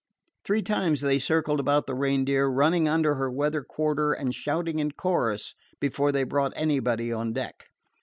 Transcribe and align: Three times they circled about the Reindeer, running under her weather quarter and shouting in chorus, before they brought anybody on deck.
Three 0.43 0.63
times 0.63 1.01
they 1.01 1.19
circled 1.19 1.59
about 1.59 1.85
the 1.85 1.93
Reindeer, 1.93 2.47
running 2.47 2.87
under 2.87 3.13
her 3.13 3.29
weather 3.29 3.61
quarter 3.63 4.13
and 4.13 4.33
shouting 4.33 4.79
in 4.79 4.93
chorus, 4.93 5.53
before 5.79 6.11
they 6.11 6.23
brought 6.23 6.53
anybody 6.55 7.13
on 7.13 7.33
deck. 7.33 7.67